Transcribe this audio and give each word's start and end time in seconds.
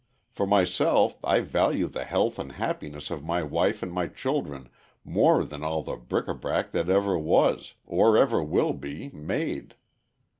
For 0.31 0.47
myself 0.47 1.19
I 1.23 1.41
value 1.41 1.87
the 1.87 2.05
health 2.05 2.39
and 2.39 2.53
happiness 2.53 3.11
of 3.11 3.23
my 3.23 3.43
wife 3.43 3.83
and 3.83 3.93
my 3.93 4.07
children 4.07 4.67
more 5.05 5.43
than 5.43 5.63
all 5.63 5.83
the 5.83 5.95
bric 5.95 6.27
a 6.27 6.33
brac 6.33 6.71
that 6.71 6.89
ever 6.89 7.19
was, 7.19 7.75
or 7.85 8.17
ever 8.17 8.41
will 8.43 8.73
be, 8.73 9.09
made. 9.09 9.75